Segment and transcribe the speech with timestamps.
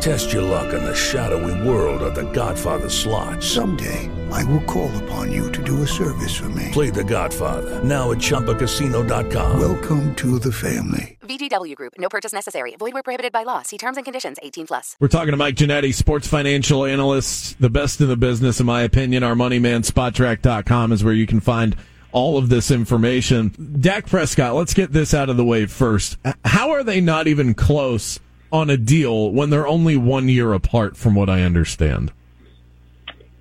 [0.00, 3.42] Test your luck in the shadowy world of The Godfather slot.
[3.42, 6.68] Someday, I will call upon you to do a service for me.
[6.72, 9.58] Play The Godfather now at ChumbaCasino.com.
[9.58, 11.18] Welcome to the family.
[11.22, 11.94] VGW Group.
[11.98, 12.76] No purchase necessary.
[12.78, 13.62] Void where prohibited by law.
[13.62, 14.36] See terms and conditions.
[14.42, 14.96] 18 plus.
[15.00, 18.82] We're talking to Mike Ginnitti, sports financial analyst, the best in the business, in my
[18.82, 19.22] opinion.
[19.22, 21.74] Our money man, Spotrac.com is where you can find
[22.12, 23.76] all of this information.
[23.80, 26.16] Dak Prescott, let's get this out of the way first.
[26.44, 28.20] How are they not even close
[28.52, 32.12] on a deal when they're only one year apart, from what I understand?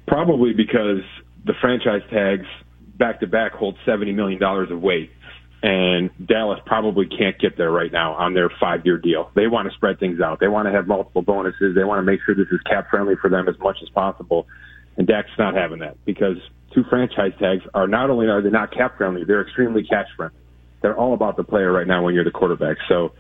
[0.08, 1.02] Probably because
[1.46, 2.46] the franchise tags
[2.98, 5.12] back to back hold $70 million of weight.
[5.64, 9.32] And Dallas probably can't get there right now on their five year deal.
[9.36, 10.40] They want to spread things out.
[10.40, 11.74] They want to have multiple bonuses.
[11.74, 14.46] They want to make sure this is cap friendly for them as much as possible.
[14.98, 16.38] And Dak's not having that because
[16.74, 20.38] two franchise tags are not only are they not cap friendly, they're extremely cash friendly.
[20.82, 22.78] They're all about the player right now when you're the quarterback.
[22.88, 23.14] So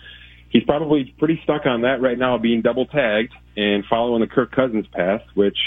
[0.49, 4.51] he's probably pretty stuck on that right now, being double tagged and following the Kirk
[4.51, 5.57] Cousins path, which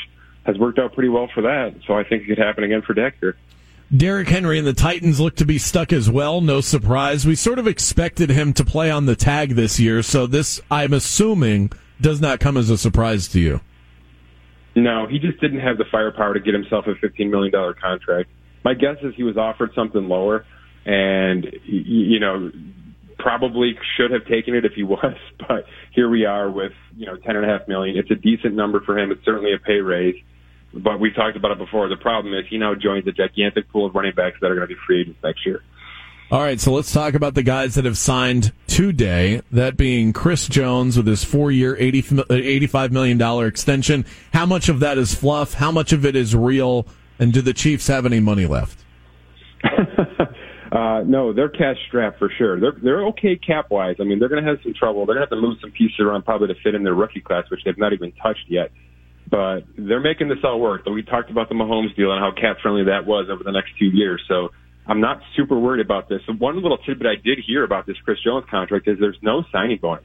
[0.45, 1.75] has worked out pretty well for that.
[1.87, 3.37] So I think it could happen again for Dak here.
[3.95, 6.43] Derrick Henry and the Titans look to be stuck as well.
[6.43, 7.27] No surprise.
[7.27, 10.93] We sort of expected him to play on the tag this year, so this, I'm
[10.93, 13.61] assuming, does not come as a surprise to you.
[14.75, 18.29] No, he just didn't have the firepower to get himself a $15 million contract.
[18.63, 20.45] My guess is he was offered something lower,
[20.85, 22.53] and, you know,
[23.19, 27.17] probably should have taken it if he was, but here we are with, you know,
[27.17, 27.97] ten and a half million.
[27.97, 29.11] It's a decent number for him.
[29.11, 30.17] It's certainly a pay raise.
[30.75, 31.89] But we talked about it before.
[31.89, 34.69] The problem is he now joins a gigantic pool of running backs that are going
[34.69, 35.63] to be free agents next year.
[36.31, 39.41] All right, so let's talk about the guys that have signed today.
[39.51, 44.05] That being Chris Jones with his four-year, $85 million extension.
[44.35, 45.55] How much of that is fluff?
[45.55, 46.87] How much of it is real?
[47.19, 48.85] And do the Chiefs have any money left?
[50.71, 52.61] Uh, no, they're cash strapped for sure.
[52.61, 53.97] They're they're okay cap wise.
[54.01, 55.07] I mean, they're going to have some trouble.
[55.07, 57.21] They're going to have to move some pieces around probably to fit in their rookie
[57.21, 58.71] class, which they've not even touched yet.
[59.31, 60.85] But they're making this all work.
[60.87, 63.71] We talked about the Mahomes deal and how cap friendly that was over the next
[63.79, 64.23] two years.
[64.29, 64.51] So
[64.87, 66.21] I'm not super worried about this.
[66.39, 69.79] One little tidbit I did hear about this Chris Jones contract is there's no signing
[69.81, 70.05] bonus,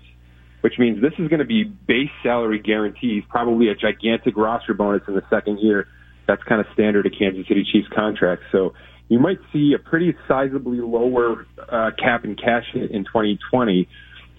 [0.61, 5.01] which means this is going to be base salary guarantees, probably a gigantic roster bonus
[5.07, 5.87] in the second year.
[6.27, 8.45] That's kind of standard of Kansas City Chiefs contracts.
[8.51, 8.73] So
[9.09, 13.87] you might see a pretty sizably lower uh, cap and cash hit in 2020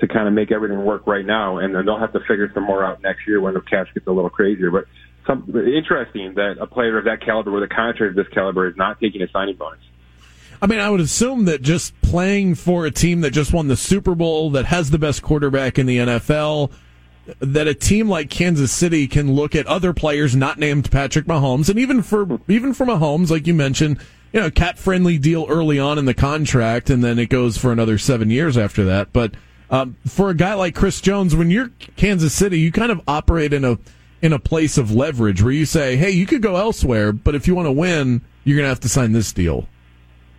[0.01, 2.65] to kind of make everything work right now, and then they'll have to figure some
[2.65, 4.71] more out next year when the cash gets a little crazier.
[4.71, 4.87] But
[5.27, 8.77] some interesting that a player of that caliber with a contract of this caliber is
[8.77, 9.81] not taking a signing bonus.
[10.61, 13.77] I mean, I would assume that just playing for a team that just won the
[13.77, 16.71] Super Bowl, that has the best quarterback in the NFL,
[17.41, 21.69] that a team like Kansas City can look at other players not named Patrick Mahomes,
[21.69, 23.99] and even for even for Mahomes, like you mentioned,
[24.35, 27.71] you know, cap friendly deal early on in the contract, and then it goes for
[27.71, 29.13] another seven years after that.
[29.13, 29.35] But
[29.71, 33.53] um, for a guy like Chris Jones, when you're Kansas City, you kind of operate
[33.53, 33.79] in a
[34.21, 37.47] in a place of leverage where you say, "Hey, you could go elsewhere, but if
[37.47, 39.69] you want to win, you're going to have to sign this deal."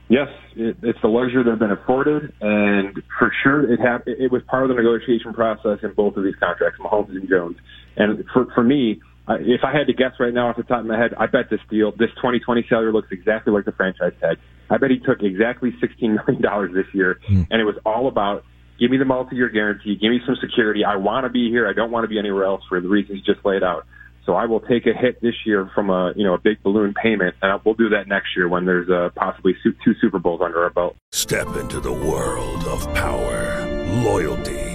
[0.10, 0.28] Yes,
[0.58, 4.64] it, it's the luxury they've been afforded, and for sure, it ha- it was part
[4.64, 7.56] of the negotiation process in both of these contracts, Mahomes and Jones.
[7.96, 10.86] And for for me, if I had to guess right now off the top of
[10.86, 14.38] my head, I bet this deal, this 2020 seller looks exactly like the franchise tag.
[14.70, 17.48] I bet he took exactly $16 million this year, mm.
[17.50, 18.44] and it was all about
[18.80, 20.84] give me the multi-year guarantee, give me some security.
[20.84, 21.68] I want to be here.
[21.68, 23.86] I don't want to be anywhere else for the reasons you just laid out.
[24.26, 26.94] So I will take a hit this year from a you know a big balloon
[26.94, 30.64] payment, and we'll do that next year when there's uh, possibly two Super Bowls under
[30.64, 30.96] our belt.
[31.12, 33.66] Step into the world of power,
[34.04, 34.75] loyalty